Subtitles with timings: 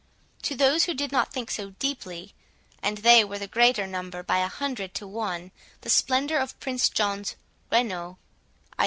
[0.41, 2.33] To those who did not think so deeply,
[2.81, 6.89] and they were the greater number by a hundred to one, the splendour of Prince
[6.89, 7.35] John's
[7.71, 8.17] "rheno",
[8.79, 8.79] (i.